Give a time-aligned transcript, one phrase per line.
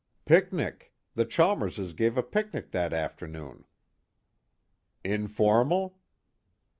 [0.25, 0.95] "Picnic.
[1.13, 3.65] The Chalmerses gave a picnic that afternoon."
[5.03, 5.99] "Informal?"